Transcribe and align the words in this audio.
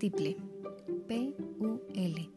tiple, 0.00 0.38
P-U-L, 1.08 2.30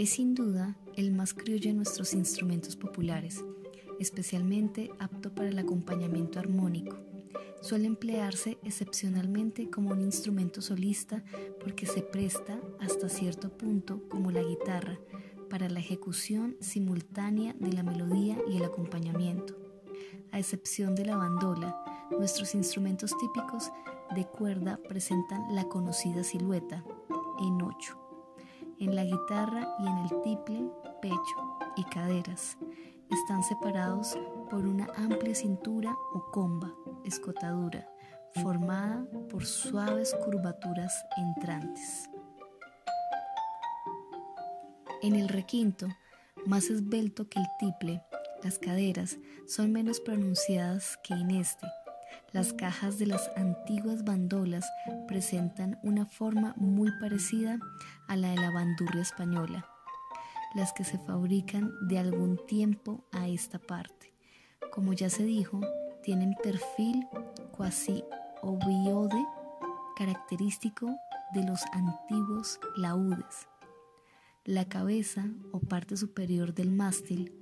es 0.00 0.10
sin 0.10 0.34
duda 0.34 0.76
el 0.96 1.12
más 1.12 1.32
criollo 1.32 1.68
de 1.68 1.74
nuestros 1.74 2.14
instrumentos 2.14 2.74
populares, 2.74 3.44
especialmente 4.00 4.90
apto 4.98 5.32
para 5.32 5.50
el 5.50 5.58
acompañamiento 5.60 6.40
armónico. 6.40 6.98
Suele 7.62 7.86
emplearse 7.86 8.58
excepcionalmente 8.64 9.70
como 9.70 9.92
un 9.92 10.00
instrumento 10.00 10.60
solista 10.60 11.22
porque 11.60 11.86
se 11.86 12.02
presta 12.02 12.60
hasta 12.80 13.08
cierto 13.08 13.56
punto 13.56 14.02
como 14.08 14.32
la 14.32 14.42
guitarra 14.42 14.98
para 15.48 15.70
la 15.70 15.78
ejecución 15.78 16.56
simultánea 16.58 17.54
de 17.60 17.72
la 17.72 17.84
melodía 17.84 18.36
y 18.50 18.56
el 18.56 18.64
acompañamiento. 18.64 19.54
A 20.32 20.40
excepción 20.40 20.96
de 20.96 21.04
la 21.04 21.16
bandola, 21.16 21.83
nuestros 22.10 22.54
instrumentos 22.54 23.16
típicos 23.18 23.70
de 24.14 24.26
cuerda 24.26 24.78
presentan 24.88 25.54
la 25.54 25.64
conocida 25.64 26.22
silueta 26.24 26.84
en 27.40 27.62
ocho. 27.62 27.98
En 28.78 28.94
la 28.94 29.04
guitarra 29.04 29.76
y 29.78 29.86
en 29.86 29.98
el 29.98 30.22
tiple, 30.22 30.70
pecho 31.00 31.58
y 31.76 31.84
caderas 31.84 32.58
están 33.10 33.42
separados 33.42 34.18
por 34.50 34.66
una 34.66 34.86
amplia 34.96 35.34
cintura 35.34 35.96
o 36.12 36.30
comba, 36.30 36.72
escotadura, 37.04 37.88
formada 38.42 39.06
por 39.30 39.44
suaves 39.44 40.14
curvaturas 40.24 41.04
entrantes. 41.16 42.10
En 45.02 45.14
el 45.14 45.28
requinto, 45.28 45.86
más 46.46 46.70
esbelto 46.70 47.28
que 47.28 47.38
el 47.38 47.46
tiple, 47.58 48.02
las 48.42 48.58
caderas 48.58 49.18
son 49.46 49.72
menos 49.72 50.00
pronunciadas 50.00 50.98
que 51.02 51.14
en 51.14 51.30
este. 51.30 51.66
Las 52.32 52.52
cajas 52.52 52.98
de 52.98 53.06
las 53.06 53.30
antiguas 53.36 54.04
bandolas 54.04 54.64
presentan 55.06 55.78
una 55.82 56.06
forma 56.06 56.54
muy 56.56 56.90
parecida 57.00 57.58
a 58.08 58.16
la 58.16 58.30
de 58.30 58.36
la 58.36 58.50
bandurria 58.50 59.02
española, 59.02 59.66
las 60.54 60.72
que 60.72 60.84
se 60.84 60.98
fabrican 60.98 61.72
de 61.88 61.98
algún 61.98 62.38
tiempo 62.46 63.04
a 63.12 63.28
esta 63.28 63.58
parte. 63.58 64.12
Como 64.72 64.92
ya 64.92 65.10
se 65.10 65.24
dijo, 65.24 65.60
tienen 66.02 66.34
perfil 66.42 67.06
cuasi 67.52 68.04
oviode 68.42 69.24
característico 69.96 70.94
de 71.32 71.44
los 71.44 71.62
antiguos 71.72 72.58
laúdes. 72.76 73.48
La 74.44 74.68
cabeza 74.68 75.24
o 75.52 75.60
parte 75.60 75.96
superior 75.96 76.52
del 76.52 76.70
mástil 76.70 77.32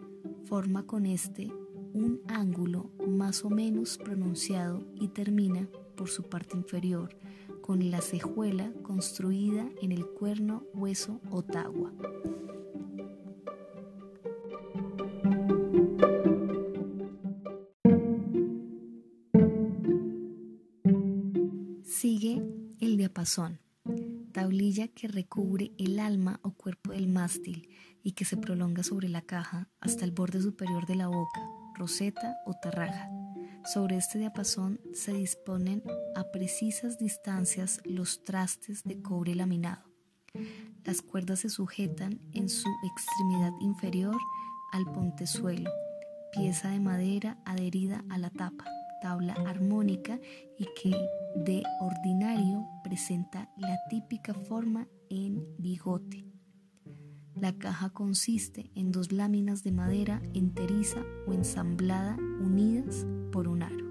forma 0.45 0.87
con 0.87 1.07
este 1.07 1.53
un 1.95 2.21
ángulo 2.29 2.91
más 3.07 3.45
o 3.45 3.51
menos 3.51 3.99
pronunciado 3.99 4.87
y 4.95 5.09
termina 5.09 5.69
por 5.97 6.09
su 6.09 6.25
parte 6.25 6.57
inferior 6.57 7.17
con 7.61 7.91
la 7.91 8.01
cejuela 8.01 8.73
construida 8.83 9.69
en 9.81 9.93
el 9.93 10.07
cuerno 10.07 10.65
hueso 10.75 11.21
Ottawa. 11.31 11.93
Sigue 21.85 22.43
el 22.81 22.97
diapasón 22.97 23.61
tablilla 24.33 24.89
que 24.89 25.09
recubre 25.09 25.73
el 25.79 26.01
alma 26.01 26.41
o 26.43 26.53
cuerpo 26.53 26.93
del 26.93 27.07
mástil 27.07 27.69
y 28.03 28.13
que 28.13 28.25
se 28.25 28.37
prolonga 28.37 28.83
sobre 28.83 29.09
la 29.09 29.23
caja 29.23 29.69
hasta 29.81 30.05
el 30.05 30.11
borde 30.11 30.41
superior 30.41 30.87
de 30.87 30.97
la 30.97 31.07
boca, 31.07 31.41
roseta 31.75 32.37
o 32.47 32.55
tarraja. 32.55 33.11
Sobre 33.65 33.97
este 33.97 34.19
diapasón 34.19 34.81
se 34.93 35.13
disponen 35.13 35.83
a 36.15 36.25
precisas 36.31 36.99
distancias 36.99 37.81
los 37.85 38.25
trastes 38.25 38.83
de 38.85 39.01
cobre 39.01 39.35
laminado. 39.35 39.85
Las 40.85 41.03
cuerdas 41.03 41.41
se 41.41 41.49
sujetan 41.49 42.21
en 42.33 42.49
su 42.49 42.69
extremidad 42.85 43.53
inferior 43.61 44.17
al 44.73 44.85
pontezuelo, 44.93 45.71
pieza 46.33 46.71
de 46.71 46.81
madera 46.81 47.39
adherida 47.45 48.05
a 48.09 48.19
la 48.19 48.31
tapa 48.31 48.65
tabla 49.03 49.35
armónica 49.47 50.19
y 50.57 50.67
que 50.81 50.97
de 51.35 51.63
ordinario 51.81 52.65
presenta 52.85 53.51
la 53.57 53.77
típica 53.91 54.33
forma 54.33 54.89
en 55.11 55.45
bigote. 55.59 56.32
La 57.43 57.59
caja 57.59 57.89
consiste 57.89 58.71
en 58.77 58.93
dos 58.93 59.11
láminas 59.11 59.65
de 59.65 59.73
madera 59.73 60.23
enteriza 60.33 61.03
o 61.27 61.33
ensamblada 61.33 62.17
unidas 62.41 63.05
por 63.33 63.49
un 63.49 63.65
aro. 63.65 63.85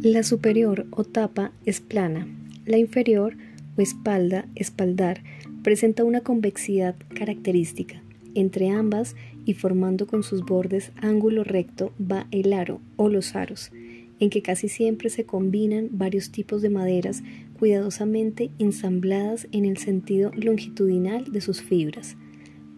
La 0.00 0.22
superior 0.22 0.86
o 0.92 1.02
tapa 1.02 1.50
es 1.66 1.80
plana, 1.80 2.28
la 2.64 2.78
inferior 2.78 3.34
o 3.76 3.80
espalda, 3.80 4.46
espaldar, 4.54 5.24
presenta 5.64 6.04
una 6.04 6.20
convexidad 6.20 6.94
característica. 7.08 8.00
Entre 8.36 8.70
ambas 8.70 9.16
y 9.44 9.54
formando 9.54 10.06
con 10.06 10.22
sus 10.22 10.44
bordes 10.44 10.92
ángulo 10.94 11.42
recto 11.42 11.92
va 12.00 12.28
el 12.30 12.52
aro 12.52 12.80
o 12.94 13.08
los 13.08 13.34
aros, 13.34 13.72
en 14.20 14.30
que 14.30 14.42
casi 14.42 14.68
siempre 14.68 15.10
se 15.10 15.24
combinan 15.24 15.88
varios 15.92 16.30
tipos 16.30 16.62
de 16.62 16.70
maderas 16.70 17.22
cuidadosamente 17.58 18.50
ensambladas 18.58 19.48
en 19.52 19.64
el 19.64 19.78
sentido 19.78 20.30
longitudinal 20.34 21.32
de 21.32 21.40
sus 21.40 21.62
fibras, 21.62 22.16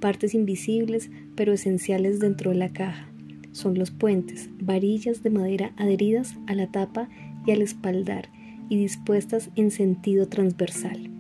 partes 0.01 0.35
invisibles 0.35 1.11
pero 1.35 1.53
esenciales 1.53 2.21
dentro 2.21 2.51
de 2.51 2.57
la 2.57 2.73
caja. 2.73 3.11
Son 3.53 3.79
los 3.79 3.91
puentes, 3.91 4.49
varillas 4.61 5.23
de 5.23 5.31
madera 5.31 5.73
adheridas 5.77 6.37
a 6.47 6.55
la 6.55 6.71
tapa 6.71 7.09
y 7.47 7.51
al 7.51 7.63
espaldar 7.63 8.31
y 8.69 8.79
dispuestas 8.79 9.51
en 9.57 9.71
sentido 9.71 10.29
transversal. 10.29 11.11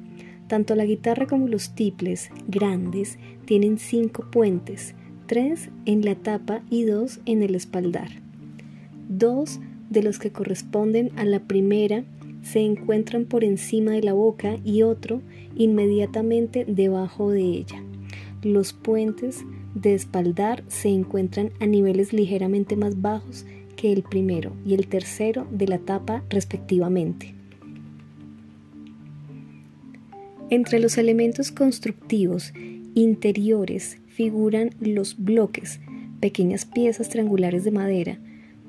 Tanto 0.47 0.75
la 0.75 0.85
guitarra 0.85 1.27
como 1.27 1.49
los 1.49 1.75
tiples 1.75 2.31
grandes 2.49 3.19
tienen 3.45 3.79
cinco 3.79 4.31
puentes, 4.31 4.95
tres 5.27 5.71
en 5.87 6.05
la 6.05 6.15
tapa 6.15 6.63
y 6.71 6.85
dos 6.85 7.21
en 7.25 7.43
el 7.43 7.55
espaldar. 7.55 8.11
Dos 9.09 9.61
de 9.91 10.03
los 10.03 10.19
que 10.19 10.31
corresponden 10.31 11.11
a 11.17 11.25
la 11.25 11.41
primera 11.41 12.05
se 12.43 12.61
encuentran 12.61 13.27
por 13.27 13.45
encima 13.45 13.93
de 13.93 14.03
la 14.03 14.15
boca 14.15 14.56
y 14.65 14.83
otro 14.83 15.21
inmediatamente 15.56 16.65
debajo 16.65 17.31
de 17.31 17.43
ella. 17.43 17.83
Los 18.43 18.73
puentes 18.73 19.45
de 19.75 19.95
espaldar 19.95 20.65
se 20.69 20.89
encuentran 20.89 21.51
a 21.61 21.67
niveles 21.67 22.12
ligeramente 22.12 22.77
más 22.77 23.01
bajos 23.03 23.45
que 23.77 23.93
el 23.93 24.03
primero 24.03 24.53
y 24.65 24.75
el 24.75 24.87
tercero 24.87 25.47
de 25.51 25.67
la 25.69 25.78
tapa 25.78 26.25
respectivamente. 26.31 27.34
Entre 30.49 30.81
los 30.81 30.99
elementos 30.99 31.53
constructivos 31.53 32.53
interiores 32.95 33.99
figuran 34.09 34.71
los 34.81 35.17
bloques, 35.22 35.81
pequeñas 36.21 36.65
piezas 36.65 37.09
triangulares 37.09 37.62
de 37.65 37.71
madera, 37.71 38.19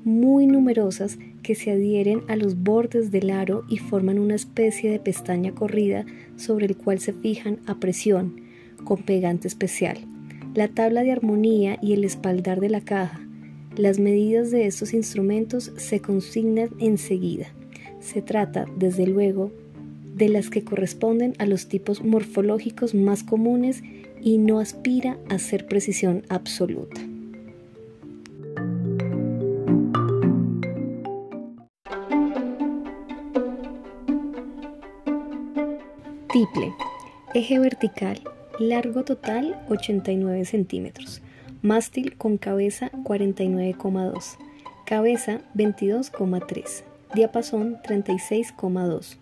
muy 0.03 0.47
numerosas 0.47 1.17
que 1.43 1.55
se 1.55 1.71
adhieren 1.71 2.21
a 2.27 2.35
los 2.35 2.61
bordes 2.61 3.11
del 3.11 3.29
aro 3.29 3.63
y 3.67 3.77
forman 3.77 4.19
una 4.19 4.35
especie 4.35 4.91
de 4.91 4.99
pestaña 4.99 5.53
corrida 5.53 6.05
sobre 6.35 6.65
el 6.65 6.77
cual 6.77 6.99
se 6.99 7.13
fijan 7.13 7.59
a 7.65 7.79
presión, 7.79 8.41
con 8.83 9.03
pegante 9.03 9.47
especial. 9.47 9.99
La 10.53 10.67
tabla 10.67 11.03
de 11.03 11.11
armonía 11.11 11.77
y 11.81 11.93
el 11.93 12.03
espaldar 12.03 12.59
de 12.59 12.69
la 12.69 12.81
caja. 12.81 13.21
Las 13.75 13.99
medidas 13.99 14.51
de 14.51 14.65
estos 14.65 14.93
instrumentos 14.93 15.71
se 15.77 16.01
consignan 16.01 16.69
enseguida. 16.79 17.47
Se 17.99 18.21
trata, 18.21 18.65
desde 18.77 19.07
luego, 19.07 19.51
de 20.15 20.27
las 20.29 20.49
que 20.49 20.63
corresponden 20.63 21.33
a 21.39 21.45
los 21.45 21.67
tipos 21.67 22.03
morfológicos 22.03 22.93
más 22.93 23.23
comunes 23.23 23.81
y 24.21 24.37
no 24.37 24.59
aspira 24.59 25.17
a 25.29 25.39
ser 25.39 25.67
precisión 25.67 26.23
absoluta. 26.27 27.01
Tiple. 36.33 36.73
Eje 37.33 37.59
vertical. 37.59 38.21
Largo 38.57 39.03
total 39.03 39.61
89 39.67 40.45
centímetros. 40.45 41.21
Mástil 41.61 42.15
con 42.15 42.37
cabeza 42.37 42.89
49,2. 43.03 44.37
Cabeza 44.85 45.41
22,3. 45.53 46.83
Diapasón 47.13 47.79
36,2. 47.83 49.17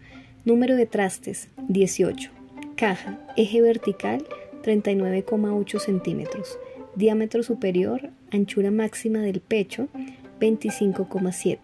Número 0.46 0.76
de 0.76 0.86
trastes 0.86 1.50
18. 1.68 2.30
Caja, 2.76 3.18
eje 3.36 3.60
vertical 3.60 4.24
39,8 4.64 5.80
centímetros. 5.80 6.60
Diámetro 6.94 7.42
superior, 7.42 8.12
anchura 8.30 8.70
máxima 8.70 9.18
del 9.22 9.42
pecho 9.42 9.88
25,7. 10.40 11.58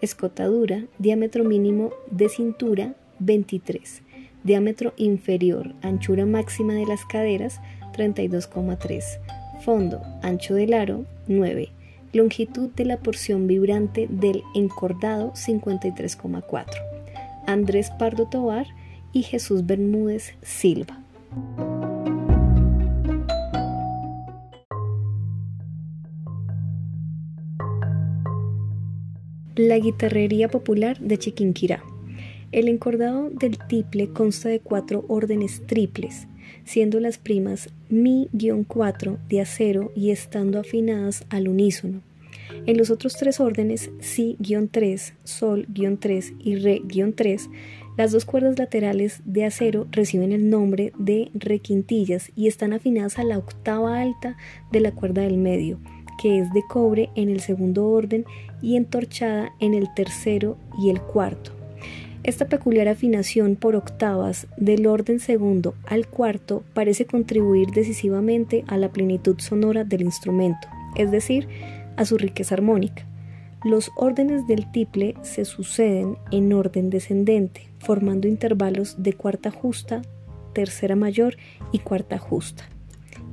Escotadura, 0.00 0.84
diámetro 0.98 1.44
mínimo 1.44 1.92
de 2.10 2.30
cintura 2.30 2.94
23. 3.18 4.07
Diámetro 4.48 4.94
inferior, 4.96 5.74
anchura 5.82 6.24
máxima 6.24 6.72
de 6.72 6.86
las 6.86 7.04
caderas 7.04 7.60
32,3. 7.92 9.04
Fondo, 9.60 10.00
ancho 10.22 10.54
del 10.54 10.72
aro 10.72 11.04
9. 11.26 11.68
longitud 12.14 12.70
de 12.70 12.86
la 12.86 12.96
porción 12.96 13.46
vibrante 13.46 14.06
del 14.08 14.42
encordado 14.54 15.34
53,4. 15.34 16.64
Andrés 17.46 17.90
Pardo 17.98 18.24
Tobar 18.24 18.66
y 19.12 19.22
Jesús 19.22 19.66
Bermúdez 19.66 20.32
Silva. 20.40 20.98
La 29.56 29.76
guitarrería 29.76 30.48
popular 30.48 30.98
de 31.00 31.18
Chiquinquirá. 31.18 31.82
El 32.50 32.68
encordado 32.68 33.28
del 33.28 33.58
tiple 33.58 34.08
consta 34.08 34.48
de 34.48 34.60
cuatro 34.60 35.04
órdenes 35.08 35.66
triples, 35.66 36.28
siendo 36.64 36.98
las 36.98 37.18
primas 37.18 37.68
Mi-4 37.90 39.18
de 39.28 39.42
acero 39.42 39.92
y 39.94 40.12
estando 40.12 40.58
afinadas 40.58 41.26
al 41.28 41.48
unísono. 41.48 42.00
En 42.64 42.78
los 42.78 42.90
otros 42.90 43.16
tres 43.18 43.38
órdenes, 43.40 43.90
Si-3, 44.00 45.12
Sol-3 45.24 46.36
y 46.38 46.56
Re-3, 46.56 47.50
las 47.98 48.12
dos 48.12 48.24
cuerdas 48.24 48.58
laterales 48.58 49.20
de 49.26 49.44
acero 49.44 49.86
reciben 49.90 50.32
el 50.32 50.48
nombre 50.48 50.92
de 50.98 51.30
requintillas 51.34 52.30
y 52.34 52.48
están 52.48 52.72
afinadas 52.72 53.18
a 53.18 53.24
la 53.24 53.36
octava 53.36 54.00
alta 54.00 54.38
de 54.72 54.80
la 54.80 54.92
cuerda 54.92 55.20
del 55.20 55.36
medio, 55.36 55.78
que 56.22 56.38
es 56.38 56.50
de 56.54 56.62
cobre 56.66 57.10
en 57.14 57.28
el 57.28 57.40
segundo 57.40 57.88
orden 57.88 58.24
y 58.62 58.76
entorchada 58.76 59.52
en 59.60 59.74
el 59.74 59.92
tercero 59.94 60.56
y 60.78 60.88
el 60.88 61.02
cuarto. 61.02 61.57
Esta 62.24 62.46
peculiar 62.46 62.88
afinación 62.88 63.56
por 63.56 63.76
octavas 63.76 64.48
del 64.56 64.86
orden 64.86 65.20
segundo 65.20 65.74
al 65.86 66.08
cuarto 66.08 66.62
parece 66.74 67.06
contribuir 67.06 67.68
decisivamente 67.68 68.64
a 68.66 68.76
la 68.76 68.90
plenitud 68.90 69.38
sonora 69.38 69.84
del 69.84 70.02
instrumento, 70.02 70.68
es 70.96 71.10
decir, 71.10 71.48
a 71.96 72.04
su 72.04 72.18
riqueza 72.18 72.54
armónica. 72.54 73.06
Los 73.64 73.90
órdenes 73.96 74.46
del 74.46 74.70
tiple 74.70 75.14
se 75.22 75.44
suceden 75.44 76.16
en 76.30 76.52
orden 76.52 76.90
descendente, 76.90 77.68
formando 77.78 78.28
intervalos 78.28 79.02
de 79.02 79.14
cuarta 79.14 79.50
justa, 79.50 80.02
tercera 80.52 80.96
mayor 80.96 81.36
y 81.72 81.80
cuarta 81.80 82.18
justa. 82.18 82.68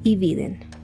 Y 0.03 0.15
viden. 0.15 0.74